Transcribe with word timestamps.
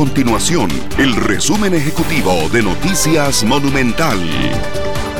continuación 0.00 0.70
el 0.96 1.14
resumen 1.14 1.74
ejecutivo 1.74 2.32
de 2.54 2.62
Noticias 2.62 3.44
Monumental. 3.44 4.18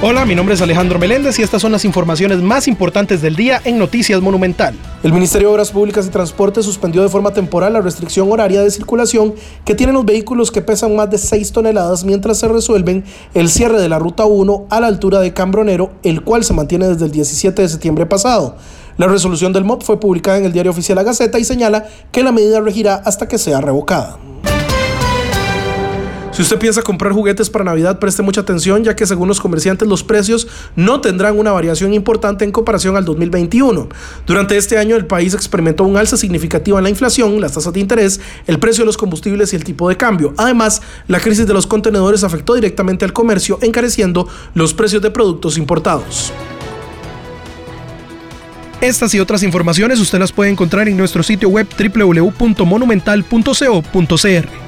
Hola, 0.00 0.24
mi 0.24 0.36
nombre 0.36 0.54
es 0.54 0.62
Alejandro 0.62 1.00
Meléndez 1.00 1.36
y 1.40 1.42
estas 1.42 1.60
son 1.60 1.72
las 1.72 1.84
informaciones 1.84 2.40
más 2.42 2.68
importantes 2.68 3.20
del 3.20 3.34
día 3.34 3.60
en 3.64 3.76
Noticias 3.76 4.20
Monumental. 4.20 4.76
El 5.02 5.12
Ministerio 5.12 5.48
de 5.48 5.54
Obras 5.54 5.72
Públicas 5.72 6.06
y 6.06 6.10
Transporte 6.10 6.62
suspendió 6.62 7.02
de 7.02 7.08
forma 7.08 7.32
temporal 7.32 7.72
la 7.72 7.80
restricción 7.80 8.30
horaria 8.30 8.62
de 8.62 8.70
circulación 8.70 9.34
que 9.64 9.74
tienen 9.74 9.96
los 9.96 10.04
vehículos 10.04 10.52
que 10.52 10.62
pesan 10.62 10.94
más 10.94 11.10
de 11.10 11.18
6 11.18 11.50
toneladas 11.50 12.04
mientras 12.04 12.38
se 12.38 12.46
resuelven 12.46 13.02
el 13.34 13.48
cierre 13.48 13.80
de 13.80 13.88
la 13.88 13.98
Ruta 13.98 14.26
1 14.26 14.66
a 14.70 14.78
la 14.78 14.86
altura 14.86 15.18
de 15.18 15.34
Cambronero, 15.34 15.90
el 16.04 16.22
cual 16.22 16.44
se 16.44 16.54
mantiene 16.54 16.86
desde 16.86 17.06
el 17.06 17.10
17 17.10 17.62
de 17.62 17.68
septiembre 17.68 18.06
pasado. 18.06 18.54
La 18.96 19.08
resolución 19.08 19.52
del 19.52 19.64
MOP 19.64 19.82
fue 19.82 19.98
publicada 19.98 20.38
en 20.38 20.44
el 20.44 20.52
diario 20.52 20.70
oficial 20.70 20.94
La 20.94 21.02
Gaceta 21.02 21.40
y 21.40 21.44
señala 21.44 21.88
que 22.12 22.22
la 22.22 22.30
medida 22.30 22.60
regirá 22.60 22.94
hasta 22.94 23.26
que 23.26 23.38
sea 23.38 23.60
revocada. 23.60 24.27
Si 26.38 26.42
usted 26.42 26.60
piensa 26.60 26.82
comprar 26.82 27.12
juguetes 27.12 27.50
para 27.50 27.64
Navidad, 27.64 27.98
preste 27.98 28.22
mucha 28.22 28.42
atención, 28.42 28.84
ya 28.84 28.94
que 28.94 29.08
según 29.08 29.26
los 29.26 29.40
comerciantes 29.40 29.88
los 29.88 30.04
precios 30.04 30.46
no 30.76 31.00
tendrán 31.00 31.36
una 31.36 31.50
variación 31.50 31.94
importante 31.94 32.44
en 32.44 32.52
comparación 32.52 32.96
al 32.96 33.04
2021. 33.04 33.88
Durante 34.24 34.56
este 34.56 34.78
año 34.78 34.94
el 34.94 35.04
país 35.04 35.34
experimentó 35.34 35.82
un 35.82 35.96
alza 35.96 36.16
significativa 36.16 36.78
en 36.78 36.84
la 36.84 36.90
inflación, 36.90 37.40
las 37.40 37.54
tasas 37.54 37.72
de 37.72 37.80
interés, 37.80 38.20
el 38.46 38.60
precio 38.60 38.82
de 38.82 38.86
los 38.86 38.96
combustibles 38.96 39.52
y 39.52 39.56
el 39.56 39.64
tipo 39.64 39.88
de 39.88 39.96
cambio. 39.96 40.32
Además, 40.36 40.80
la 41.08 41.18
crisis 41.18 41.48
de 41.48 41.54
los 41.54 41.66
contenedores 41.66 42.22
afectó 42.22 42.54
directamente 42.54 43.04
al 43.04 43.12
comercio, 43.12 43.58
encareciendo 43.60 44.28
los 44.54 44.74
precios 44.74 45.02
de 45.02 45.10
productos 45.10 45.58
importados. 45.58 46.32
Estas 48.80 49.12
y 49.12 49.18
otras 49.18 49.42
informaciones 49.42 49.98
usted 49.98 50.20
las 50.20 50.30
puede 50.30 50.52
encontrar 50.52 50.88
en 50.88 50.96
nuestro 50.96 51.24
sitio 51.24 51.48
web 51.48 51.66
www.monumental.co.cr. 51.76 54.67